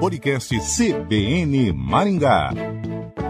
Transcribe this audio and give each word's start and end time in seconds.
Podcast 0.00 0.56
CBN 0.60 1.72
Maringá. 1.72 2.50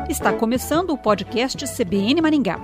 Está 0.06 0.34
começando 0.34 0.90
o 0.90 0.98
podcast 0.98 1.64
CBN 1.66 2.20
Maringá. 2.20 2.60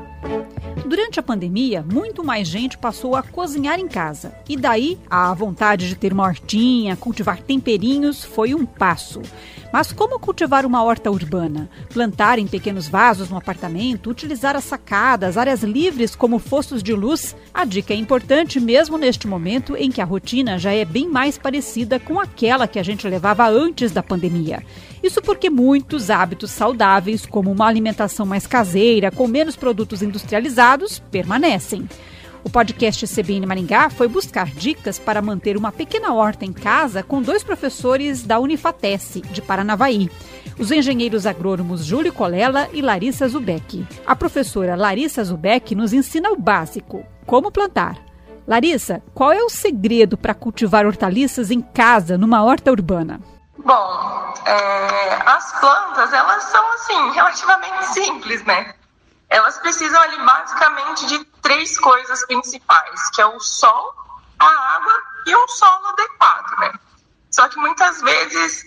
Durante 0.87 1.19
a 1.19 1.23
pandemia, 1.23 1.82
muito 1.82 2.22
mais 2.22 2.46
gente 2.46 2.77
passou 2.77 3.17
a 3.17 3.22
cozinhar 3.22 3.80
em 3.80 3.88
casa. 3.88 4.35
E 4.46 4.59
daí, 4.59 4.98
a 5.09 5.32
vontade 5.32 5.88
de 5.88 5.95
ter 5.95 6.12
uma 6.12 6.25
hortinha, 6.25 6.96
cultivar 6.96 7.43
temperinhos 7.43 8.22
foi 8.22 8.54
um 8.54 8.67
passo. 8.67 9.22
Mas 9.75 9.93
como 9.93 10.20
cultivar 10.20 10.64
uma 10.64 10.84
horta 10.84 11.11
urbana? 11.11 11.68
Plantar 11.93 12.38
em 12.38 12.46
pequenos 12.46 12.86
vasos 12.86 13.29
no 13.29 13.36
apartamento, 13.36 14.08
utilizar 14.08 14.54
as 14.54 14.62
sacadas, 14.62 15.36
áreas 15.36 15.64
livres 15.64 16.14
como 16.14 16.39
fostos 16.39 16.80
de 16.80 16.93
luz? 16.93 17.34
A 17.52 17.64
dica 17.64 17.93
é 17.93 17.96
importante 17.96 18.61
mesmo 18.61 18.96
neste 18.96 19.26
momento 19.26 19.76
em 19.76 19.90
que 19.90 20.00
a 20.00 20.04
rotina 20.04 20.61
já 20.61 20.72
é 20.72 20.84
bem 20.84 21.08
mais 21.08 21.36
parecida 21.36 21.98
com 21.98 22.21
aquela 22.21 22.68
que 22.68 22.79
a 22.79 22.85
gente 22.85 23.08
levava 23.08 23.49
antes 23.49 23.90
da 23.90 24.00
pandemia. 24.00 24.64
Isso 25.02 25.21
porque 25.21 25.50
muitos 25.50 26.08
hábitos 26.08 26.52
saudáveis, 26.52 27.27
como 27.27 27.50
uma 27.50 27.66
alimentação 27.66 28.25
mais 28.25 28.46
caseira, 28.46 29.11
com 29.11 29.27
menos 29.27 29.57
produtos 29.57 30.02
industrializados, 30.02 31.00
permanecem. 31.11 31.88
O 32.44 32.50
podcast 32.50 33.06
CBN 33.06 33.47
Maringá 33.47 33.89
foi 33.89 34.06
buscar 34.06 34.47
dicas 34.47 34.98
para 34.98 35.22
manter 35.22 35.56
uma 35.56 35.72
pequena 35.72 36.12
horta 36.12 36.44
em 36.44 36.52
casa 36.52 37.02
com 37.02 37.22
dois 37.22 37.42
professores 37.42 38.22
da 38.22 38.39
Unifatesse, 38.39 39.22
de 39.22 39.41
Paranavaí. 39.41 40.11
Os 40.58 40.70
engenheiros 40.70 41.27
agrônomos 41.27 41.86
Júlio 41.86 42.12
Colela 42.12 42.69
e 42.75 42.83
Larissa 42.83 43.27
Zubeck. 43.27 43.86
A 44.06 44.14
professora 44.14 44.77
Larissa 44.77 45.25
Zubeck 45.25 45.75
nos 45.75 45.94
ensina 45.94 46.30
o 46.30 46.36
básico: 46.36 47.05
como 47.27 47.50
plantar. 47.50 47.97
Larissa, 48.47 49.02
qual 49.14 49.33
é 49.33 49.42
o 49.42 49.48
segredo 49.48 50.19
para 50.19 50.34
cultivar 50.34 50.84
hortaliças 50.84 51.50
em 51.50 51.62
casa, 51.62 52.19
numa 52.19 52.44
horta 52.44 52.70
urbana? 52.70 53.20
Bom, 53.56 54.34
é, 54.44 55.22
as 55.24 55.60
plantas, 55.60 56.12
elas 56.12 56.42
são, 56.44 56.72
assim, 56.74 57.10
relativamente 57.14 57.86
simples, 57.86 58.44
né? 58.44 58.74
Elas 59.30 59.56
precisam 59.58 59.98
ali 60.02 60.19
basicamente 60.19 61.06
de 61.06 61.33
três 61.45 61.78
coisas 61.78 62.27
principais, 62.27 63.11
que 63.11 63.20
é 63.20 63.27
o 63.27 63.39
sol, 63.39 63.95
a 64.41 64.77
água 64.77 64.92
e 65.27 65.37
um 65.37 65.47
solo 65.48 65.89
adequado, 65.89 66.59
né? 66.59 66.73
Só 67.31 67.47
que 67.48 67.59
muitas 67.59 68.00
vezes, 68.00 68.64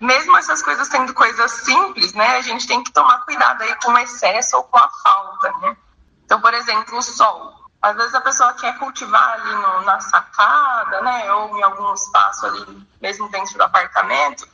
mesmo 0.00 0.36
essas 0.38 0.62
coisas 0.62 0.86
sendo 0.86 1.12
coisas 1.14 1.50
simples, 1.50 2.14
né, 2.14 2.36
a 2.36 2.40
gente 2.40 2.66
tem 2.68 2.82
que 2.84 2.92
tomar 2.92 3.24
cuidado 3.24 3.62
aí 3.62 3.74
com 3.82 3.90
o 3.90 3.98
excesso 3.98 4.56
ou 4.56 4.62
com 4.64 4.78
a 4.78 4.88
falta, 4.88 5.52
né? 5.60 5.76
Então, 6.24 6.40
por 6.40 6.54
exemplo, 6.54 6.96
o 6.96 7.02
sol. 7.02 7.60
Às 7.82 7.96
vezes 7.96 8.14
a 8.14 8.20
pessoa 8.20 8.52
quer 8.52 8.78
cultivar 8.78 9.32
ali 9.32 9.54
no, 9.56 9.82
na 9.82 9.98
sacada, 9.98 11.02
né, 11.02 11.32
ou 11.32 11.58
em 11.58 11.62
algum 11.64 11.92
espaço 11.92 12.46
ali, 12.46 12.86
mesmo 13.00 13.28
dentro 13.30 13.58
do 13.58 13.64
apartamento, 13.64 14.48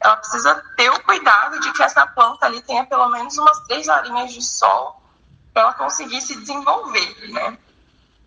ela 0.00 0.16
precisa 0.16 0.60
ter 0.76 0.90
o 0.90 1.00
cuidado 1.04 1.60
de 1.60 1.72
que 1.72 1.84
essa 1.84 2.04
planta 2.04 2.46
ali 2.46 2.60
tenha 2.62 2.84
pelo 2.84 3.08
menos 3.10 3.38
umas 3.38 3.60
três 3.60 3.86
horinhas 3.86 4.32
de 4.32 4.42
sol 4.42 5.00
para 5.52 5.62
ela 5.62 5.74
conseguir 5.74 6.20
se 6.20 6.36
desenvolver, 6.36 7.28
né? 7.30 7.58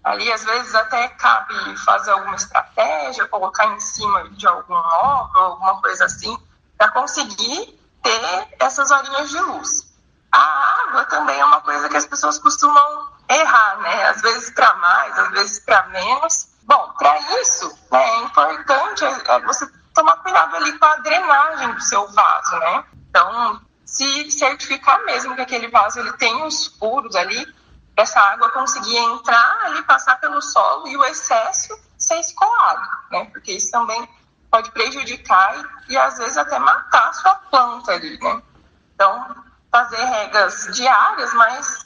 Ali, 0.03 0.31
às 0.31 0.43
vezes, 0.43 0.75
até 0.75 1.07
cabe 1.09 1.77
fazer 1.77 2.11
alguma 2.11 2.35
estratégia, 2.35 3.27
colocar 3.27 3.65
em 3.65 3.79
cima 3.79 4.29
de 4.29 4.45
algum 4.45 4.75
móvel, 4.75 5.41
alguma 5.41 5.81
coisa 5.81 6.05
assim, 6.05 6.37
para 6.77 6.91
conseguir 6.91 7.79
ter 8.03 8.47
essas 8.59 8.91
horinhas 8.91 9.29
de 9.31 9.39
luz. 9.39 9.95
A 10.31 10.83
água 10.87 11.05
também 11.05 11.39
é 11.39 11.45
uma 11.45 11.61
coisa 11.61 11.89
que 11.89 11.97
as 11.97 12.05
pessoas 12.05 12.37
costumam 12.37 13.09
errar, 13.27 13.77
né? 13.77 14.07
Às 14.09 14.21
vezes 14.21 14.51
para 14.51 14.75
mais, 14.75 15.17
às 15.17 15.31
vezes 15.31 15.59
para 15.59 15.87
menos. 15.87 16.49
Bom, 16.63 16.93
para 16.97 17.17
isso, 17.41 17.67
né, 17.91 18.03
é 18.03 18.23
importante 18.23 19.05
é, 19.05 19.23
é 19.27 19.39
você 19.41 19.67
tomar 19.93 20.17
cuidado 20.17 20.55
ali 20.55 20.77
com 20.77 20.85
a 20.85 20.95
drenagem 20.97 21.73
do 21.73 21.81
seu 21.81 22.07
vaso, 22.11 22.59
né? 22.59 22.83
Certificar 24.65 25.03
mesmo 25.05 25.35
que 25.35 25.41
aquele 25.41 25.67
vaso 25.67 25.99
ele 25.99 26.11
tem 26.13 26.43
os 26.43 26.65
furos 26.65 27.15
ali, 27.15 27.45
essa 27.95 28.19
água 28.19 28.49
conseguir 28.49 28.97
entrar 28.97 29.59
ali, 29.63 29.83
passar 29.83 30.19
pelo 30.19 30.41
solo 30.41 30.87
e 30.87 30.97
o 30.97 31.05
excesso 31.05 31.79
ser 31.97 32.19
escoado, 32.19 32.89
né? 33.11 33.25
Porque 33.25 33.53
isso 33.53 33.71
também 33.71 34.07
pode 34.49 34.71
prejudicar 34.71 35.55
e, 35.87 35.93
e 35.93 35.97
às 35.97 36.17
vezes 36.17 36.37
até 36.37 36.57
matar 36.57 37.09
a 37.09 37.13
sua 37.13 37.35
planta 37.35 37.93
ali, 37.93 38.19
né? 38.19 38.41
Então, 38.95 39.35
fazer 39.71 40.03
regas 40.03 40.67
diárias, 40.73 41.33
mas 41.33 41.85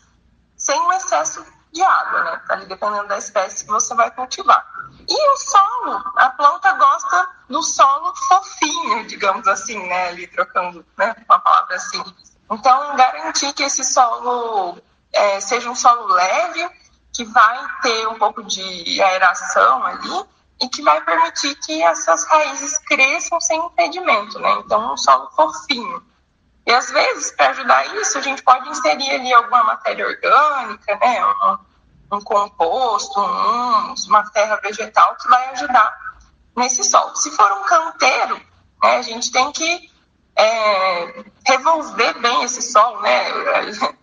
sem 0.55 0.79
o 0.79 0.93
excesso 0.93 1.45
de 1.73 1.81
água, 1.83 2.23
né? 2.23 2.41
Ali 2.49 2.65
dependendo 2.65 3.07
da 3.07 3.17
espécie 3.17 3.65
que 3.65 3.71
você 3.71 3.93
vai 3.93 4.09
cultivar. 4.11 4.65
E 5.07 5.31
o 5.31 5.37
solo, 5.37 6.03
a 6.15 6.29
planta 6.29 6.71
gosta 6.73 7.29
do 7.49 7.61
solo 7.61 8.15
fofinho, 8.15 9.05
digamos 9.05 9.47
assim, 9.47 9.77
né? 9.87 10.09
Ali 10.09 10.27
trocando 10.27 10.85
né? 10.97 11.15
uma 11.27 11.39
palavra 11.39 11.75
assim. 11.75 12.03
Então, 12.51 12.95
garantir 12.95 13.53
que 13.53 13.63
esse 13.63 13.83
solo 13.83 14.77
é, 15.13 15.39
seja 15.39 15.69
um 15.69 15.75
solo 15.75 16.07
leve, 16.07 16.69
que 17.13 17.23
vai 17.25 17.59
ter 17.81 18.07
um 18.07 18.17
pouco 18.17 18.43
de 18.43 19.01
aeração 19.01 19.83
ali 19.83 20.25
e 20.61 20.67
que 20.67 20.81
vai 20.81 21.01
permitir 21.01 21.55
que 21.55 21.81
essas 21.83 22.25
raízes 22.25 22.77
cresçam 22.79 23.39
sem 23.39 23.59
impedimento, 23.59 24.39
né? 24.39 24.51
Então, 24.65 24.93
um 24.93 24.97
solo 24.97 25.29
fofinho. 25.31 26.03
E 26.65 26.71
às 26.71 26.91
vezes, 26.91 27.31
para 27.31 27.49
ajudar 27.49 27.85
isso, 27.95 28.17
a 28.17 28.21
gente 28.21 28.43
pode 28.43 28.69
inserir 28.69 29.09
ali 29.11 29.33
alguma 29.33 29.63
matéria 29.63 30.05
orgânica, 30.05 30.95
né? 30.97 31.25
Um, 31.25 32.17
um 32.17 32.21
composto, 32.21 33.19
um, 33.19 33.95
uma 34.07 34.29
terra 34.31 34.57
vegetal 34.57 35.15
que 35.15 35.27
vai 35.27 35.49
ajudar 35.49 35.97
nesse 36.55 36.83
solo. 36.83 37.15
Se 37.15 37.31
for 37.31 37.51
um 37.53 37.63
canteiro, 37.63 38.35
né, 38.83 38.97
a 38.97 39.01
gente 39.01 39.31
tem 39.31 39.51
que 39.51 39.88
é, 40.39 41.23
revolver 41.45 42.17
bem 42.19 42.43
esse 42.43 42.61
solo, 42.61 43.01
né? 43.01 43.25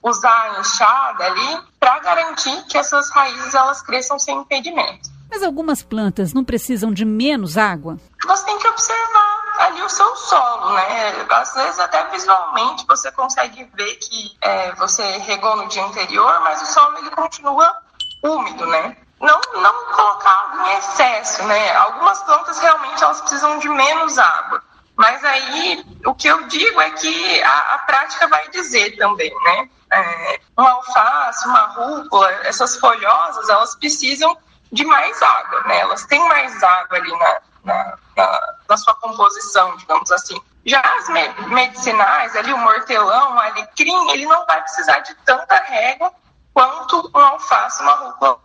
Usar 0.02 0.50
a 0.50 0.60
enxada 0.60 1.24
ali 1.24 1.60
para 1.80 1.98
garantir 2.00 2.62
que 2.66 2.76
essas 2.76 3.10
raízes 3.10 3.54
elas 3.54 3.80
cresçam 3.82 4.18
sem 4.18 4.36
impedimento. 4.38 5.08
Mas 5.30 5.42
algumas 5.42 5.82
plantas 5.82 6.32
não 6.32 6.44
precisam 6.44 6.92
de 6.92 7.04
menos 7.04 7.56
água? 7.56 7.96
Você 8.26 8.44
tem 8.44 8.58
que 8.58 8.68
observar 8.68 9.36
ali 9.58 9.82
o 9.82 9.88
seu 9.88 10.14
solo, 10.16 10.74
né? 10.74 11.26
Às 11.30 11.54
vezes 11.54 11.80
até 11.80 12.04
visualmente 12.10 12.84
você 12.86 13.10
consegue 13.10 13.64
ver 13.74 13.96
que 13.96 14.36
é, 14.42 14.72
você 14.74 15.02
regou 15.18 15.56
no 15.56 15.68
dia 15.68 15.84
anterior, 15.84 16.40
mas 16.40 16.62
o 16.62 16.66
solo 16.66 16.98
ele 16.98 17.10
continua 17.10 17.74
úmido, 18.22 18.66
né? 18.66 18.96
Não, 19.20 19.40
não 19.54 19.94
colocar 19.94 20.30
água 20.30 20.72
em 20.72 20.76
excesso, 20.76 21.42
né? 21.44 21.74
Algumas 21.76 22.22
plantas 22.24 22.58
realmente 22.58 23.02
elas 23.02 23.20
precisam 23.22 23.58
de 23.58 23.68
menos 23.68 24.18
água. 24.18 24.62
Mas 24.96 25.22
aí 25.24 25.84
o 26.06 26.14
que 26.14 26.26
eu 26.26 26.46
digo 26.46 26.80
é 26.80 26.90
que 26.90 27.42
a, 27.42 27.74
a 27.74 27.78
prática 27.80 28.26
vai 28.28 28.48
dizer 28.48 28.96
também, 28.96 29.32
né? 29.44 29.68
É, 29.92 30.40
uma 30.56 30.70
alface, 30.70 31.46
uma 31.46 31.66
rúcula, 31.66 32.30
essas 32.44 32.76
folhosas, 32.78 33.48
elas 33.48 33.74
precisam 33.76 34.36
de 34.72 34.84
mais 34.84 35.20
água, 35.22 35.62
né? 35.64 35.80
Elas 35.80 36.06
têm 36.06 36.26
mais 36.28 36.62
água 36.62 36.98
ali 36.98 37.10
na, 37.10 37.40
na, 37.64 37.98
na, 38.16 38.54
na 38.68 38.76
sua 38.76 38.94
composição, 38.96 39.76
digamos 39.76 40.10
assim. 40.10 40.40
Já 40.64 40.80
as 40.80 41.08
me 41.10 41.28
medicinais, 41.48 42.34
ali 42.34 42.52
o 42.52 42.58
mortelão, 42.58 43.36
o 43.36 43.38
alecrim, 43.38 44.10
ele 44.10 44.26
não 44.26 44.44
vai 44.46 44.60
precisar 44.62 45.00
de 45.00 45.14
tanta 45.24 45.56
régua 45.56 46.12
quanto 46.52 47.10
um 47.14 47.20
alface, 47.20 47.82
uma 47.82 47.92
rúcula, 47.92 48.40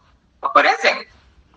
por 0.53 0.65
exemplo. 0.65 1.07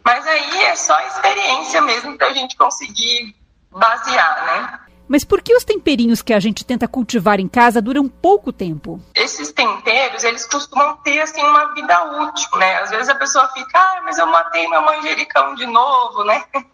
Mas 0.04 0.26
aí 0.26 0.64
é 0.64 0.76
só 0.76 0.98
experiência 1.00 1.82
mesmo 1.82 2.16
para 2.16 2.28
a 2.28 2.32
gente 2.32 2.56
conseguir 2.56 3.34
basear, 3.70 4.44
né? 4.46 4.80
Mas 5.08 5.24
por 5.24 5.42
que 5.42 5.54
os 5.54 5.64
temperinhos 5.64 6.22
que 6.22 6.32
a 6.32 6.40
gente 6.40 6.64
tenta 6.64 6.88
cultivar 6.88 7.38
em 7.38 7.48
casa 7.48 7.82
duram 7.82 8.08
pouco 8.08 8.52
tempo? 8.52 9.00
Esses 9.14 9.52
temperos, 9.52 10.24
eles 10.24 10.46
costumam 10.46 10.96
ter 10.98 11.20
assim 11.20 11.42
uma 11.42 11.74
vida 11.74 12.22
útil, 12.22 12.48
né? 12.56 12.76
Às 12.80 12.90
vezes 12.90 13.08
a 13.08 13.14
pessoa 13.14 13.48
fica, 13.52 13.78
ah, 13.78 14.00
mas 14.04 14.18
eu 14.18 14.26
matei 14.26 14.66
meu 14.68 14.82
manjericão 14.82 15.54
de 15.54 15.66
novo, 15.66 16.24
né? 16.24 16.44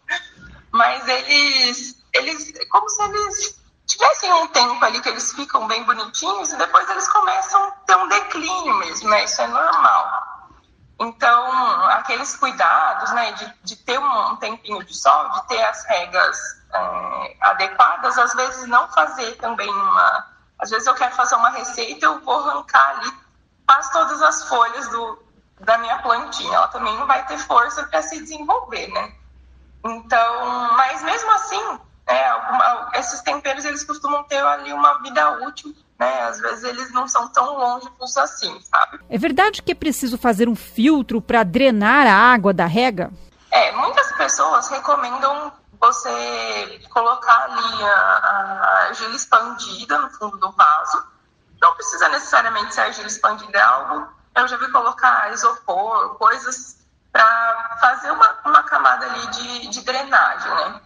Mas 0.73 1.09
eles, 1.09 1.97
eles, 2.15 2.53
como 2.69 2.89
se 2.89 3.03
eles 3.03 3.61
tivessem 3.87 4.33
um 4.33 4.47
tempo 4.47 4.85
ali 4.85 5.01
que 5.01 5.09
eles 5.09 5.33
ficam 5.33 5.67
bem 5.67 5.83
bonitinhos 5.83 6.53
e 6.53 6.57
depois 6.57 6.89
eles 6.89 7.09
começam 7.09 7.61
a 7.65 7.71
ter 7.73 7.97
um 7.97 8.07
declínio 8.07 8.77
mesmo, 8.77 9.11
né? 9.11 9.25
Isso 9.25 9.43
é 9.43 9.49
normal. 9.49 10.41
Então, 11.01 11.45
aqueles 12.01 12.37
cuidados, 12.37 13.11
né, 13.13 13.33
de, 13.33 13.55
de 13.63 13.77
ter 13.77 13.99
um 13.99 14.37
tempinho 14.37 14.83
de 14.85 14.95
sol, 14.95 15.31
de 15.31 15.49
ter 15.49 15.63
as 15.63 15.85
regas 15.87 16.39
é, 16.73 17.37
adequadas, 17.41 18.19
às 18.19 18.35
vezes 18.35 18.67
não 18.67 18.89
fazer 18.89 19.37
também 19.37 19.69
uma. 19.69 20.27
Às 20.59 20.71
vezes 20.71 20.87
eu 20.87 20.95
quero 20.95 21.15
fazer 21.15 21.37
uma 21.37 21.51
receita, 21.51 22.05
eu 22.05 22.21
vou 22.21 22.39
arrancar 22.49 22.99
ali 22.99 23.13
quase 23.67 23.93
todas 23.93 24.21
as 24.23 24.49
folhas 24.49 24.89
do, 24.89 25.23
da 25.61 25.79
minha 25.79 25.99
plantinha. 25.99 26.55
Ela 26.55 26.69
também 26.69 26.97
não 26.99 27.07
vai 27.07 27.25
ter 27.27 27.39
força 27.39 27.85
para 27.85 28.03
se 28.03 28.19
desenvolver, 28.19 28.89
né? 28.89 29.15
Então, 29.85 30.70
eles 33.65 33.85
costumam 33.85 34.23
ter 34.25 34.39
ali 34.39 34.73
uma 34.73 34.99
vida 34.99 35.47
útil, 35.47 35.75
né? 35.99 36.23
Às 36.23 36.41
vezes 36.41 36.65
eles 36.65 36.93
não 36.93 37.07
são 37.07 37.29
tão 37.29 37.59
longos 37.59 38.17
assim, 38.17 38.61
sabe? 38.63 39.01
É 39.09 39.19
verdade 39.19 39.63
que 39.63 39.73
é 39.73 39.75
preciso 39.75 40.17
fazer 40.17 40.49
um 40.49 40.57
filtro 40.57 41.21
para 41.21 41.43
drenar 41.43 42.07
a 42.07 42.15
água 42.15 42.53
da 42.53 42.67
rega? 42.67 43.11
É, 43.51 43.73
muitas 43.73 44.11
pessoas 44.13 44.69
recomendam 44.69 45.53
você 45.81 46.81
colocar 46.91 47.45
ali 47.45 47.83
a, 47.83 47.89
a 47.89 48.87
argila 48.89 49.17
expandida 49.17 49.99
no 49.99 50.11
fundo 50.11 50.37
do 50.37 50.51
vaso. 50.53 51.05
Não 51.61 51.75
precisa 51.75 52.09
necessariamente 52.09 52.75
ser 52.75 52.83
argila 52.83 53.07
expandida, 53.07 53.59
é 53.59 53.63
algo. 53.63 54.09
Eu 54.37 54.47
já 54.47 54.57
vi 54.57 54.71
colocar 54.71 55.33
isopor, 55.33 56.15
coisas 56.17 56.79
para 57.13 57.79
fazer 57.81 58.11
uma, 58.13 58.37
uma 58.45 58.63
camada 58.63 59.07
ali 59.07 59.27
de, 59.29 59.69
de 59.69 59.81
drenagem, 59.83 60.55
né? 60.55 60.81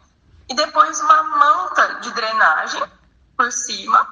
E 0.49 0.55
depois 0.55 1.01
uma 1.01 1.23
manta 1.23 2.01
de 2.01 2.11
drenagem 2.13 2.83
por 3.37 3.51
cima, 3.51 4.07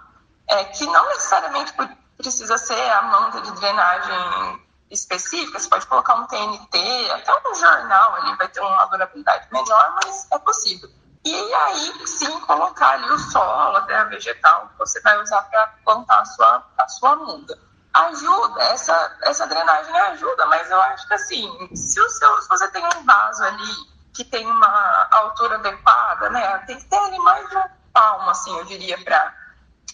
é, 0.48 0.64
que 0.64 0.86
não 0.86 1.06
necessariamente 1.08 1.72
precisa 2.16 2.56
ser 2.58 2.90
a 2.90 3.02
manta 3.02 3.40
de 3.40 3.52
drenagem 3.52 4.62
específica, 4.90 5.58
você 5.58 5.68
pode 5.68 5.86
colocar 5.86 6.14
um 6.14 6.26
TNT, 6.26 7.10
até 7.12 7.32
um 7.48 7.54
jornal 7.54 8.16
ali 8.16 8.36
vai 8.36 8.48
ter 8.48 8.60
uma 8.60 8.84
durabilidade 8.86 9.48
melhor, 9.50 9.98
mas 10.02 10.26
é 10.30 10.38
possível. 10.38 10.90
E 11.24 11.54
aí 11.54 12.06
sim 12.06 12.40
colocar 12.40 12.90
ali 12.90 13.10
o 13.10 13.18
solo, 13.18 13.76
a 13.76 13.82
terra 13.82 14.04
vegetal 14.04 14.68
que 14.68 14.78
você 14.78 15.00
vai 15.00 15.20
usar 15.22 15.42
para 15.42 15.66
plantar 15.84 16.20
a 16.20 16.24
sua, 16.24 16.66
a 16.76 16.88
sua 16.88 17.16
muda. 17.16 17.58
Ajuda, 17.94 18.62
essa, 18.62 19.18
essa 19.22 19.46
drenagem 19.46 19.94
ajuda, 19.96 20.46
mas 20.46 20.70
eu 20.70 20.80
acho 20.80 21.06
que 21.06 21.14
assim, 21.14 21.76
se, 21.76 22.00
o 22.00 22.08
seu, 22.08 22.42
se 22.42 22.48
você 22.48 22.68
tem 22.68 22.84
um 22.84 23.04
vaso 23.04 23.44
ali 23.44 23.92
que 24.12 24.24
tem 24.24 24.46
uma 24.46 25.08
altura 25.10 25.56
adequada, 25.56 26.30
né, 26.30 26.58
tem 26.66 26.78
que 26.78 26.84
ter 26.84 26.96
ali 26.96 27.18
mais 27.18 27.48
de 27.48 27.56
palmo, 27.92 28.30
assim, 28.30 28.56
eu 28.58 28.64
diria, 28.64 28.98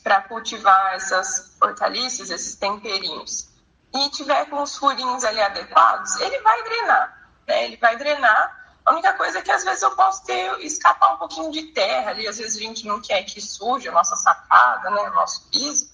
para 0.03 0.23
cultivar 0.23 0.95
essas 0.95 1.57
hortaliças, 1.61 2.31
esses 2.31 2.55
temperinhos. 2.57 3.49
E 3.95 4.11
tiver 4.11 4.47
com 4.47 4.63
os 4.63 4.77
furinhos 4.77 5.25
ali 5.25 5.41
adequados, 5.41 6.17
ele 6.21 6.39
vai 6.41 6.63
drenar, 6.63 7.31
né? 7.47 7.65
Ele 7.65 7.77
vai 7.79 7.97
drenar. 7.97 8.57
A 8.85 8.93
única 8.93 9.13
coisa 9.15 9.39
é 9.39 9.43
que 9.43 9.51
às 9.51 9.65
vezes 9.65 9.83
eu 9.83 9.91
posso 9.93 10.25
ter 10.25 10.61
escapar 10.61 11.15
um 11.15 11.17
pouquinho 11.17 11.51
de 11.51 11.73
terra 11.73 12.11
ali, 12.11 12.27
às 12.29 12.39
vezes 12.39 12.57
a 12.57 12.61
gente 12.61 12.87
não 12.87 13.01
quer 13.01 13.23
que 13.23 13.41
suje 13.41 13.89
a 13.89 13.93
nossa 13.93 14.17
sacada, 14.17 14.91
né, 14.91 15.03
o 15.09 15.15
nosso 15.15 15.49
piso, 15.51 15.91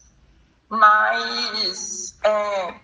mas 0.69 2.19
é, 2.23 2.75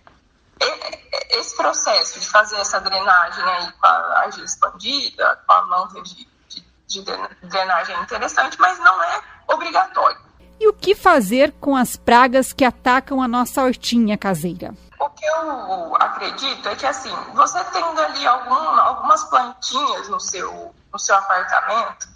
esse 1.31 1.57
processo 1.57 2.21
de 2.21 2.29
fazer 2.29 2.57
essa 2.57 2.81
drenagem 2.81 3.45
aí 3.45 3.73
com 3.73 3.87
a 3.87 4.21
argila 4.25 4.45
expandida, 4.45 5.41
com 5.47 5.53
a 5.53 5.67
manta 5.67 6.03
de, 6.03 6.29
de, 6.49 6.65
de 6.87 7.03
drenagem 7.43 7.97
é 7.97 8.01
interessante, 8.01 8.59
mas 8.59 8.79
não 8.79 9.03
é 9.03 9.23
obrigatório. 9.49 10.19
E 10.59 10.69
o 10.69 10.75
que 10.75 10.95
fazer 10.95 11.53
com 11.53 11.75
as 11.75 11.97
pragas 11.97 12.53
que 12.53 12.65
atacam 12.65 13.23
a 13.23 13.27
nossa 13.27 13.63
hortinha 13.63 14.19
caseira? 14.19 14.75
O 14.99 15.09
que 15.09 15.25
eu 15.25 15.97
acredito 15.97 16.69
é 16.69 16.77
que, 16.77 16.87
assim, 16.87 17.15
você 17.33 17.65
tendo 17.73 17.99
ali 17.99 18.27
algum, 18.27 18.53
algumas 18.53 19.25
plantinhas 19.25 20.11
no 20.11 20.21
seu, 20.21 20.75
no 20.93 20.99
seu 20.99 21.17
apartamento, 21.17 22.07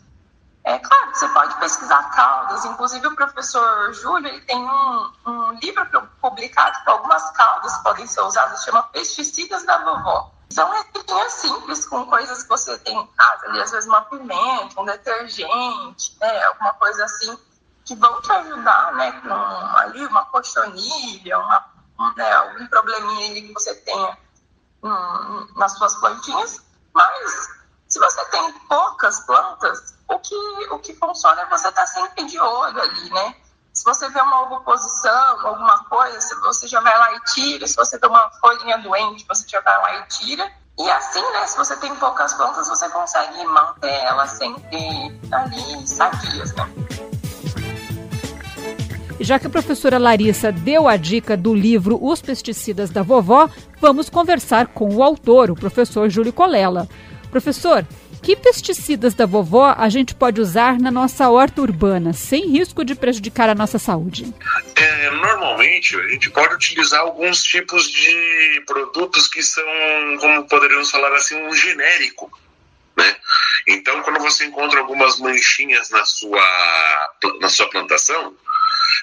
é 0.64 0.78
claro 0.78 1.12
que 1.12 1.18
você 1.18 1.28
pode 1.28 1.54
pesquisar 1.56 2.02
caudas. 2.10 2.64
Inclusive, 2.64 3.06
o 3.06 3.14
professor 3.14 3.92
Júlio 3.92 4.28
ele 4.28 4.40
tem 4.42 4.56
um, 4.56 5.12
um 5.26 5.52
livro 5.62 5.86
publicado 6.20 6.82
que 6.82 6.90
algumas 6.90 7.30
caudas 7.32 7.76
podem 7.78 8.06
ser 8.06 8.22
usadas, 8.22 8.64
chama 8.64 8.82
Pesticidas 8.84 9.64
da 9.64 9.78
Vovó. 9.84 10.32
São 10.50 10.70
receitinhas 10.70 11.32
simples 11.34 11.86
com 11.86 12.06
coisas 12.06 12.42
que 12.42 12.48
você 12.48 12.78
tem 12.78 12.96
em 12.96 13.06
casa, 13.08 13.46
ali, 13.46 13.60
às 13.60 13.70
vezes 13.72 13.88
uma 13.88 14.02
pimenta, 14.02 14.80
um 14.80 14.84
detergente, 14.84 16.16
né, 16.20 16.44
alguma 16.44 16.72
coisa 16.74 17.04
assim, 17.04 17.38
que 17.84 17.94
vão 17.96 18.22
te 18.22 18.32
ajudar, 18.32 18.92
né, 18.94 19.12
com 19.20 19.34
ali 19.78 20.06
uma 20.06 20.24
cochonilha, 20.26 21.38
uma 21.38 21.74
né, 22.16 22.32
algum 22.32 22.66
probleminha 22.68 23.42
que 23.42 23.52
você 23.52 23.74
tenha 23.74 24.18
hum, 24.82 25.46
nas 25.56 25.72
suas 25.72 25.94
plantinhas, 25.96 26.62
mas 26.92 27.48
se 27.88 27.98
você 27.98 28.24
tem 28.26 28.52
poucas 28.68 29.20
plantas, 29.20 29.93
o 30.08 30.18
que, 30.18 30.36
o 30.70 30.78
que 30.78 30.94
funciona 30.94 31.42
é 31.42 31.46
você 31.46 31.68
estar 31.68 31.80
tá 31.80 31.86
sempre 31.86 32.24
de 32.24 32.38
olho 32.38 32.80
ali, 32.80 33.10
né? 33.10 33.34
Se 33.72 33.84
você 33.84 34.08
vê 34.08 34.20
uma 34.20 34.56
oposição, 34.56 35.46
alguma 35.46 35.84
coisa, 35.84 36.20
você 36.42 36.68
já 36.68 36.80
vai 36.80 36.96
lá 36.96 37.12
e 37.14 37.20
tira. 37.32 37.66
Se 37.66 37.74
você 37.74 37.98
vê 37.98 38.06
uma 38.06 38.30
folhinha 38.40 38.78
doente, 38.78 39.24
você 39.26 39.48
já 39.48 39.60
vai 39.60 39.76
lá 39.76 39.98
e 39.98 40.06
tira. 40.06 40.48
E 40.78 40.90
assim, 40.90 41.22
né, 41.32 41.46
se 41.46 41.56
você 41.56 41.76
tem 41.76 41.94
poucas 41.96 42.34
plantas, 42.34 42.68
você 42.68 42.88
consegue 42.90 43.44
manter 43.44 43.94
elas 44.04 44.30
sempre 44.30 45.20
ali 45.32 45.86
sadias, 45.86 46.54
né? 46.54 46.68
Já 49.20 49.38
que 49.38 49.46
a 49.46 49.50
professora 49.50 49.98
Larissa 49.98 50.50
deu 50.50 50.88
a 50.88 50.96
dica 50.96 51.36
do 51.36 51.54
livro 51.54 51.98
Os 52.00 52.20
Pesticidas 52.20 52.90
da 52.90 53.02
Vovó, 53.02 53.48
vamos 53.80 54.10
conversar 54.10 54.68
com 54.68 54.92
o 54.94 55.02
autor, 55.02 55.50
o 55.50 55.54
professor 55.54 56.08
Júlio 56.08 56.32
Colela. 56.32 56.88
Professor, 57.30 57.86
que 58.24 58.34
pesticidas 58.34 59.12
da 59.12 59.26
vovó 59.26 59.74
a 59.76 59.86
gente 59.90 60.14
pode 60.14 60.40
usar 60.40 60.80
na 60.80 60.90
nossa 60.90 61.28
horta 61.28 61.60
urbana, 61.60 62.14
sem 62.14 62.48
risco 62.48 62.82
de 62.82 62.94
prejudicar 62.94 63.50
a 63.50 63.54
nossa 63.54 63.78
saúde? 63.78 64.34
É, 64.74 65.10
normalmente, 65.10 65.94
a 65.94 66.08
gente 66.08 66.30
pode 66.30 66.54
utilizar 66.54 67.00
alguns 67.00 67.42
tipos 67.42 67.84
de 67.86 68.62
produtos 68.66 69.28
que 69.28 69.42
são, 69.42 69.62
como 70.18 70.48
poderíamos 70.48 70.90
falar 70.90 71.12
assim, 71.12 71.36
um 71.36 71.52
genérico. 71.54 72.32
Né? 72.96 73.14
Então, 73.68 74.02
quando 74.02 74.20
você 74.20 74.46
encontra 74.46 74.80
algumas 74.80 75.18
manchinhas 75.18 75.90
na 75.90 76.06
sua, 76.06 77.10
na 77.42 77.50
sua 77.50 77.68
plantação, 77.68 78.34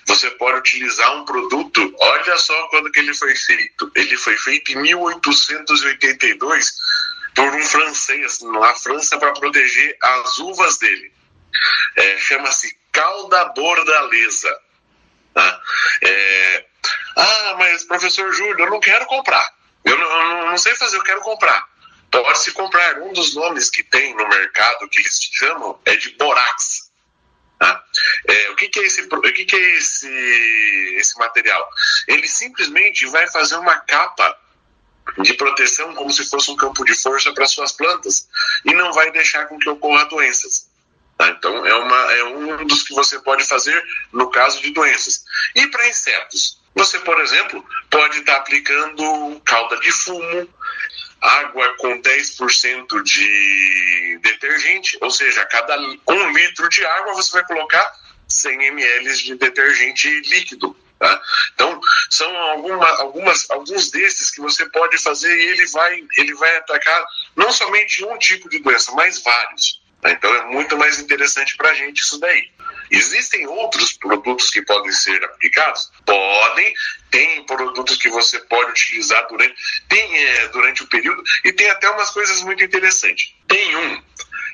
você 0.07 0.31
pode 0.31 0.57
utilizar 0.57 1.15
um 1.15 1.25
produto. 1.25 1.93
Olha 1.99 2.37
só 2.37 2.67
quando 2.69 2.91
que 2.91 2.99
ele 2.99 3.13
foi 3.13 3.35
feito. 3.35 3.91
Ele 3.95 4.17
foi 4.17 4.35
feito 4.37 4.71
em 4.71 4.81
1882 4.81 6.73
por 7.35 7.53
um 7.53 7.63
francês 7.63 8.41
na 8.41 8.73
França 8.75 9.17
para 9.17 9.33
proteger 9.33 9.97
as 10.01 10.37
uvas 10.39 10.77
dele. 10.77 11.11
É, 11.95 12.17
Chama-se 12.17 12.77
calda 12.91 13.45
bordaleza. 13.45 14.59
Tá? 15.33 15.61
É, 16.01 16.65
ah, 17.15 17.55
mas 17.57 17.83
professor 17.85 18.31
Júlio, 18.33 18.65
eu 18.65 18.69
não 18.69 18.79
quero 18.79 19.05
comprar. 19.05 19.47
Eu 19.83 19.97
não, 19.97 20.39
eu 20.41 20.45
não 20.47 20.57
sei 20.57 20.75
fazer, 20.75 20.97
eu 20.97 21.03
quero 21.03 21.21
comprar. 21.21 21.65
Pode-se 22.11 22.51
comprar. 22.51 22.99
Um 22.99 23.13
dos 23.13 23.33
nomes 23.33 23.69
que 23.69 23.83
tem 23.83 24.13
no 24.15 24.27
mercado 24.27 24.89
que 24.89 24.99
eles 24.99 25.17
chamam 25.33 25.79
é 25.85 25.95
de 25.95 26.09
borax. 26.17 26.91
Tá? 27.57 27.83
É, 28.27 28.49
o 28.49 28.55
que, 28.55 28.67
que, 28.67 28.79
é, 28.79 28.83
esse, 28.83 29.01
o 29.01 29.21
que, 29.21 29.45
que 29.45 29.55
é 29.55 29.77
esse, 29.77 30.09
esse 30.97 31.17
material? 31.17 31.69
Ele 32.07 32.27
simplesmente 32.27 33.05
vai 33.07 33.27
fazer 33.29 33.55
uma 33.55 33.77
capa 33.77 34.37
de 35.19 35.33
proteção 35.33 35.93
como 35.93 36.11
se 36.11 36.29
fosse 36.29 36.51
um 36.51 36.55
campo 36.55 36.85
de 36.85 36.93
força 36.93 37.33
para 37.33 37.47
suas 37.47 37.71
plantas 37.71 38.27
e 38.65 38.73
não 38.73 38.93
vai 38.93 39.11
deixar 39.11 39.45
com 39.47 39.57
que 39.59 39.69
ocorra 39.69 40.05
doenças. 40.05 40.69
Tá? 41.17 41.29
Então 41.29 41.65
é, 41.65 41.75
uma, 41.75 42.13
é 42.13 42.23
um 42.23 42.65
dos 42.65 42.83
que 42.83 42.93
você 42.93 43.19
pode 43.19 43.43
fazer 43.45 43.83
no 44.11 44.29
caso 44.31 44.61
de 44.61 44.71
doenças. 44.71 45.23
E 45.55 45.67
para 45.67 45.87
insetos? 45.87 46.59
Você, 46.73 46.99
por 46.99 47.19
exemplo, 47.19 47.65
pode 47.89 48.19
estar 48.19 48.35
tá 48.35 48.39
aplicando 48.39 49.41
calda 49.43 49.77
de 49.79 49.91
fumo, 49.91 50.49
água 51.19 51.75
com 51.77 52.01
10% 52.01 53.03
de 53.03 54.19
detergente, 54.23 54.97
ou 55.01 55.11
seja, 55.11 55.41
a 55.41 55.45
cada 55.45 55.77
um 55.77 56.31
litro 56.31 56.69
de 56.69 56.83
água 56.85 57.13
você 57.13 57.31
vai 57.33 57.45
colocar 57.45 57.91
100 58.27 58.67
ml 58.67 59.15
de 59.17 59.35
detergente 59.35 60.09
líquido. 60.21 60.75
Tá? 61.01 61.19
Então, 61.55 61.81
são 62.11 62.31
alguma, 62.37 62.87
algumas, 62.99 63.49
alguns 63.49 63.89
desses 63.89 64.29
que 64.29 64.39
você 64.39 64.69
pode 64.69 64.99
fazer 64.99 65.35
e 65.35 65.47
ele 65.47 65.65
vai, 65.69 66.03
ele 66.15 66.35
vai 66.35 66.55
atacar 66.57 67.03
não 67.35 67.51
somente 67.51 68.05
um 68.05 68.15
tipo 68.19 68.47
de 68.47 68.59
doença, 68.59 68.91
mas 68.91 69.19
vários. 69.23 69.81
Tá? 69.99 70.11
Então, 70.11 70.31
é 70.31 70.45
muito 70.45 70.77
mais 70.77 70.99
interessante 70.99 71.57
para 71.57 71.71
a 71.71 71.73
gente 71.73 72.01
isso 72.01 72.19
daí. 72.19 72.51
Existem 72.91 73.47
outros 73.47 73.93
produtos 73.93 74.51
que 74.51 74.61
podem 74.61 74.91
ser 74.91 75.23
aplicados? 75.23 75.91
Podem. 76.05 76.71
Tem 77.09 77.43
produtos 77.45 77.97
que 77.97 78.09
você 78.09 78.37
pode 78.37 78.69
utilizar 78.69 79.27
durante, 79.27 79.55
tem, 79.89 80.17
é, 80.23 80.49
durante 80.49 80.83
o 80.83 80.87
período 80.87 81.23
e 81.43 81.51
tem 81.51 81.67
até 81.71 81.89
umas 81.89 82.11
coisas 82.11 82.43
muito 82.43 82.63
interessantes. 82.63 83.33
Tem 83.47 83.75
um 83.75 84.03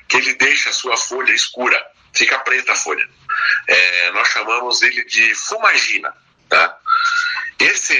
que 0.08 0.16
ele 0.16 0.32
deixa 0.32 0.70
a 0.70 0.72
sua 0.72 0.96
folha 0.96 1.30
escura, 1.32 1.78
fica 2.14 2.38
preta 2.38 2.72
a 2.72 2.76
folha. 2.76 3.06
É, 3.66 4.10
nós 4.12 4.28
chamamos 4.28 4.80
ele 4.80 5.04
de 5.04 5.34
fumagina. 5.34 6.16
Tá? 6.48 6.78
Esse, 7.58 7.94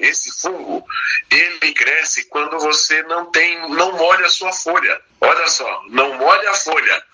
esse 0.00 0.40
fungo, 0.40 0.84
ele 1.30 1.72
cresce 1.74 2.24
quando 2.28 2.58
você 2.58 3.02
não 3.02 3.30
tem, 3.30 3.68
não 3.70 3.92
molha 3.96 4.26
a 4.26 4.30
sua 4.30 4.52
folha. 4.52 5.00
Olha 5.20 5.46
só, 5.48 5.82
não 5.88 6.14
molha 6.14 6.50
a 6.50 6.54
folha. 6.54 7.04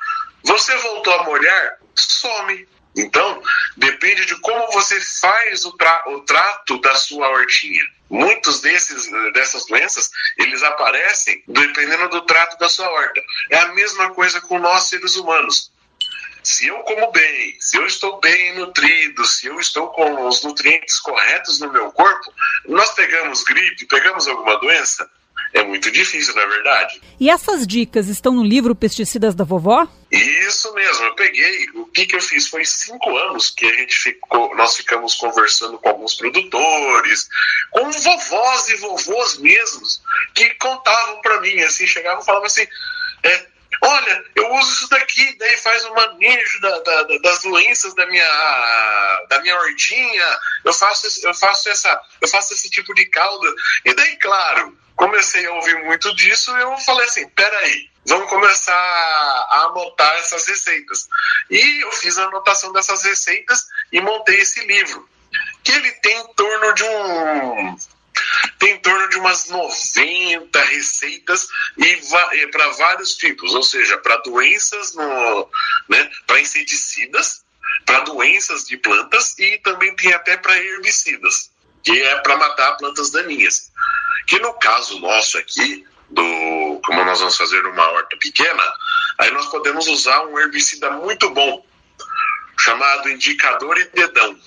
Você 0.44 0.76
voltou 0.76 1.12
a 1.14 1.24
molhar, 1.24 1.78
some. 1.96 2.68
Então, 2.96 3.42
depende 3.76 4.24
de 4.24 4.36
como 4.40 4.72
você 4.72 5.00
faz 5.20 5.64
o, 5.64 5.72
tra 5.76 6.04
o 6.08 6.20
trato 6.20 6.80
da 6.80 6.94
sua 6.94 7.28
hortinha. 7.28 7.84
Muitos 8.10 8.60
desses, 8.60 9.08
dessas 9.32 9.66
doenças, 9.66 10.10
eles 10.38 10.62
aparecem 10.62 11.42
dependendo 11.46 12.08
do 12.08 12.22
trato 12.22 12.58
da 12.58 12.68
sua 12.68 12.88
horta. 12.88 13.22
É 13.50 13.58
a 13.58 13.68
mesma 13.74 14.10
coisa 14.14 14.40
com 14.40 14.58
nós 14.58 14.84
seres 14.84 15.16
humanos. 15.16 15.70
Se 16.42 16.66
eu 16.66 16.78
como 16.80 17.10
bem, 17.12 17.56
se 17.60 17.76
eu 17.76 17.86
estou 17.86 18.20
bem 18.20 18.54
nutrido, 18.54 19.24
se 19.24 19.46
eu 19.46 19.58
estou 19.58 19.88
com 19.88 20.26
os 20.26 20.42
nutrientes 20.42 20.98
corretos 21.00 21.60
no 21.60 21.72
meu 21.72 21.92
corpo, 21.92 22.32
nós 22.66 22.94
pegamos 22.94 23.42
gripe, 23.42 23.86
pegamos 23.86 24.26
alguma 24.26 24.58
doença? 24.58 25.08
é 25.52 25.62
muito 25.62 25.90
difícil, 25.90 26.34
não 26.34 26.42
é 26.42 26.46
verdade? 26.46 27.00
E 27.18 27.30
essas 27.30 27.66
dicas 27.66 28.08
estão 28.08 28.34
no 28.34 28.44
livro 28.44 28.74
Pesticidas 28.74 29.34
da 29.34 29.44
Vovó? 29.44 29.86
Isso 30.10 30.72
mesmo, 30.74 31.04
eu 31.06 31.14
peguei. 31.14 31.68
O 31.74 31.86
que, 31.86 32.06
que 32.06 32.16
eu 32.16 32.20
fiz? 32.20 32.48
Foi 32.48 32.64
cinco 32.64 33.16
anos 33.16 33.50
que 33.50 33.66
a 33.66 33.74
gente 33.74 33.94
ficou, 33.94 34.54
nós 34.56 34.76
ficamos 34.76 35.14
conversando 35.14 35.78
com 35.78 35.88
alguns 35.88 36.14
produtores, 36.14 37.28
com 37.70 37.90
vovós 37.90 38.68
e 38.68 38.76
vovôs 38.76 39.38
mesmos, 39.38 40.02
que 40.34 40.50
contavam 40.54 41.20
para 41.20 41.40
mim, 41.40 41.60
assim, 41.60 41.86
chegavam 41.86 42.22
e 42.22 42.26
falavam 42.26 42.46
assim. 42.46 42.66
É, 43.22 43.46
Olha, 43.82 44.24
eu 44.34 44.52
uso 44.54 44.72
isso 44.72 44.88
daqui, 44.88 45.36
daí 45.38 45.56
faz 45.58 45.84
o 45.84 45.94
manejo 45.94 46.60
da, 46.60 46.78
da, 46.80 47.02
das 47.18 47.42
doenças 47.42 47.94
da 47.94 48.06
minha, 48.06 49.26
da 49.28 49.40
minha 49.40 49.56
hortinha, 49.56 50.38
eu 50.64 50.72
faço, 50.72 51.06
eu, 51.26 51.34
faço 51.34 51.68
essa, 51.68 52.00
eu 52.20 52.28
faço 52.28 52.54
esse 52.54 52.68
tipo 52.70 52.94
de 52.94 53.06
calda. 53.06 53.46
E 53.84 53.94
daí, 53.94 54.16
claro, 54.16 54.76
comecei 54.96 55.46
a 55.46 55.52
ouvir 55.52 55.84
muito 55.84 56.14
disso 56.16 56.56
e 56.56 56.60
eu 56.60 56.76
falei 56.78 57.06
assim, 57.06 57.28
peraí, 57.28 57.88
vamos 58.06 58.28
começar 58.28 58.74
a 58.74 59.66
anotar 59.66 60.14
essas 60.16 60.46
receitas. 60.46 61.08
E 61.50 61.84
eu 61.84 61.92
fiz 61.92 62.18
a 62.18 62.24
anotação 62.24 62.72
dessas 62.72 63.04
receitas 63.04 63.66
e 63.92 64.00
montei 64.00 64.40
esse 64.40 64.64
livro, 64.66 65.08
que 65.62 65.72
ele 65.72 65.92
tem 65.92 66.18
em 66.18 66.34
torno 66.34 66.74
de 66.74 66.84
um 66.84 67.76
tem 68.58 68.74
em 68.74 68.78
torno 68.78 69.08
de 69.08 69.18
umas 69.18 69.48
90 69.48 70.60
receitas 70.64 71.48
e 71.76 72.46
para 72.48 72.68
vários 72.72 73.16
tipos, 73.16 73.54
ou 73.54 73.62
seja, 73.62 73.96
para 73.98 74.16
doenças, 74.18 74.94
no, 74.94 75.48
né, 75.88 76.10
para 76.26 76.40
inseticidas, 76.40 77.44
para 77.86 78.00
doenças 78.00 78.66
de 78.66 78.76
plantas 78.76 79.38
e 79.38 79.58
também 79.58 79.94
tem 79.96 80.12
até 80.12 80.36
para 80.36 80.58
herbicidas, 80.58 81.50
que 81.82 82.02
é 82.02 82.16
para 82.20 82.36
matar 82.36 82.76
plantas 82.76 83.10
daninhas. 83.10 83.70
Que 84.26 84.38
no 84.40 84.52
caso 84.54 84.98
nosso 84.98 85.38
aqui, 85.38 85.86
do 86.10 86.80
como 86.84 87.04
nós 87.04 87.20
vamos 87.20 87.36
fazer 87.36 87.64
uma 87.64 87.90
horta 87.92 88.16
pequena, 88.16 88.62
aí 89.18 89.30
nós 89.30 89.46
podemos 89.46 89.86
usar 89.86 90.26
um 90.26 90.38
herbicida 90.38 90.90
muito 90.90 91.30
bom, 91.30 91.64
chamado 92.58 93.08
indicador 93.08 93.78
e 93.78 93.84
dedão, 93.90 94.38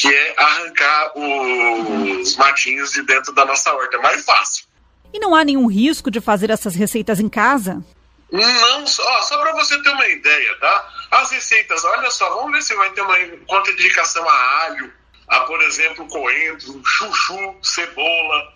que 0.00 0.08
é 0.08 0.34
arrancar 0.38 1.12
os 1.14 2.34
matinhos 2.36 2.90
de 2.92 3.02
dentro 3.02 3.34
da 3.34 3.44
nossa 3.44 3.70
horta. 3.74 3.98
É 3.98 4.00
mais 4.00 4.24
fácil. 4.24 4.64
E 5.12 5.18
não 5.18 5.34
há 5.34 5.44
nenhum 5.44 5.66
risco 5.66 6.10
de 6.10 6.22
fazer 6.22 6.48
essas 6.48 6.74
receitas 6.74 7.20
em 7.20 7.28
casa? 7.28 7.84
Não, 8.32 8.86
só, 8.86 9.22
só 9.22 9.38
para 9.38 9.52
você 9.52 9.80
ter 9.82 9.90
uma 9.90 10.08
ideia, 10.08 10.56
tá? 10.58 10.88
As 11.10 11.30
receitas, 11.30 11.84
olha 11.84 12.10
só, 12.10 12.30
vamos 12.30 12.52
ver 12.52 12.62
se 12.62 12.74
vai 12.76 12.90
ter 12.92 13.02
uma 13.02 13.18
contraindicação 13.46 14.26
a 14.26 14.64
alho, 14.64 14.90
a, 15.28 15.40
por 15.40 15.60
exemplo, 15.62 16.08
coentro, 16.08 16.80
chuchu, 16.82 17.56
cebola, 17.62 18.54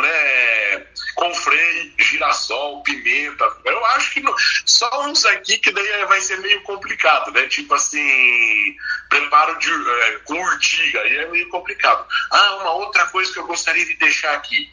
né, 0.00 0.86
com 1.14 1.34
freio, 1.34 1.92
girassol, 1.98 2.82
pimenta. 2.82 3.44
Eu 3.64 3.84
acho 3.86 4.12
que 4.12 4.20
não, 4.20 4.34
só 4.64 5.06
uns 5.06 5.24
aqui 5.26 5.58
que 5.58 5.72
daí 5.72 6.04
vai 6.06 6.20
ser 6.20 6.38
meio 6.38 6.62
complicado, 6.62 7.32
né? 7.32 7.46
Tipo 7.48 7.74
assim, 7.74 8.76
preparo 9.08 9.58
de, 9.58 9.70
é, 9.70 10.18
com 10.24 10.34
urtiga, 10.34 11.00
aí 11.00 11.16
é 11.16 11.26
meio 11.26 11.48
complicado. 11.48 12.06
Ah, 12.30 12.56
uma 12.56 12.72
outra 12.72 13.06
coisa 13.06 13.32
que 13.32 13.38
eu 13.38 13.46
gostaria 13.46 13.84
de 13.84 13.96
deixar 13.96 14.34
aqui. 14.34 14.70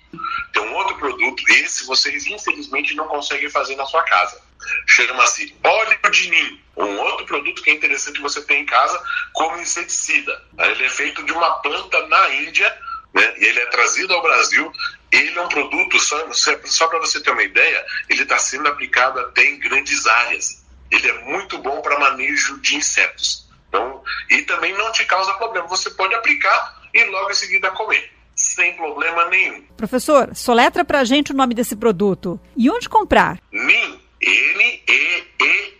Tem 0.54 0.62
um 0.62 0.74
outro 0.76 0.98
produto, 0.98 1.44
esse 1.50 1.86
vocês 1.86 2.26
infelizmente 2.28 2.96
não 2.96 3.08
conseguem 3.08 3.50
fazer 3.50 3.76
na 3.76 3.86
sua 3.86 4.04
casa. 4.04 4.42
Chama-se 4.88 5.56
óleo 5.64 6.12
de 6.12 6.30
ninho. 6.30 6.66
Um 6.78 7.00
outro 7.00 7.26
produto 7.26 7.62
que 7.62 7.70
é 7.70 7.74
interessante 7.74 8.22
você 8.22 8.42
ter 8.42 8.56
em 8.56 8.66
casa 8.66 9.02
como 9.34 9.58
inseticida. 9.58 10.44
Ele 10.58 10.86
é 10.86 10.90
feito 10.90 11.24
de 11.24 11.32
uma 11.32 11.60
planta 11.62 12.08
na 12.08 12.30
Índia 12.36 12.78
né? 13.16 13.34
E 13.38 13.46
ele 13.46 13.60
é 13.60 13.66
trazido 13.68 14.14
ao 14.14 14.22
Brasil. 14.22 14.72
Ele 15.12 15.40
é 15.40 15.42
um 15.42 15.48
produto, 15.48 15.98
só, 16.00 16.32
só 16.34 16.88
para 16.88 17.00
você 17.00 17.22
ter 17.22 17.32
uma 17.32 17.44
ideia, 17.44 17.86
ele 18.10 18.24
está 18.24 18.38
sendo 18.38 18.68
aplicado 18.68 19.20
até 19.20 19.46
em 19.46 19.58
grandes 19.60 20.06
áreas. 20.06 20.64
Ele 20.92 21.08
é 21.08 21.24
muito 21.24 21.58
bom 21.60 21.82
para 21.82 21.98
manejo 21.98 22.60
de 22.60 22.76
insetos. 22.76 23.48
Então, 23.70 24.04
e 24.30 24.42
também 24.44 24.74
não 24.74 24.92
te 24.92 25.06
causa 25.06 25.34
problema. 25.36 25.68
Você 25.68 25.90
pode 25.92 26.14
aplicar 26.14 26.84
e 26.94 27.04
logo 27.06 27.32
em 27.32 27.36
seguida 27.36 27.72
comer 27.72 28.14
sem 28.36 28.76
problema 28.76 29.26
nenhum. 29.30 29.64
Professor, 29.78 30.36
soletra 30.36 30.84
para 30.84 31.00
a 31.00 31.04
gente 31.06 31.32
o 31.32 31.36
nome 31.36 31.56
desse 31.56 31.76
produto. 31.76 32.40
E 32.56 32.70
onde 32.70 32.90
comprar? 32.90 33.40
NIM, 33.52 34.00
N-E-E-M. 34.26 35.76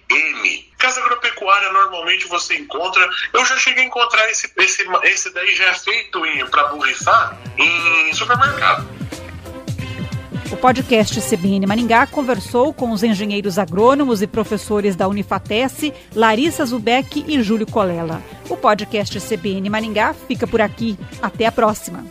Casa 0.78 1.02
agropecuária 1.02 1.74
normalmente 1.74 2.28
você 2.28 2.56
encontra. 2.56 3.10
Eu 3.34 3.44
já 3.46 3.58
cheguei 3.58 3.84
a 3.84 3.88
encontrar 3.88 4.30
esse, 4.30 4.52
esse, 4.58 4.86
esse 5.04 5.34
daí 5.34 5.56
já 5.56 5.66
é 5.66 5.74
feito 5.74 6.22
para 6.52 6.68
borrifar 6.68 7.38
em 7.58 8.14
supermercado. 8.14 8.88
O 10.52 10.58
podcast 10.58 11.20
CBN 11.22 11.66
Maringá 11.66 12.06
conversou 12.06 12.72
com 12.72 12.92
os 12.92 13.02
engenheiros 13.02 13.58
agrônomos 13.58 14.22
e 14.22 14.28
professores 14.28 14.96
da 14.96 15.08
Unifatesse, 15.08 15.92
Larissa 16.14 16.64
Zubeck 16.66 17.26
e 17.28 17.42
Júlio 17.42 17.66
Colela. 17.66 18.22
O 18.48 18.56
podcast 18.56 19.20
CBN 19.20 19.70
Maringá 19.70 20.14
fica 20.14 20.46
por 20.46 20.62
aqui. 20.62 20.98
Até 21.20 21.48
a 21.48 21.52
próxima. 21.52 22.06